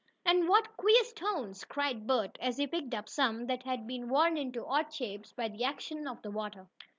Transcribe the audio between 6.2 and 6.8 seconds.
the water.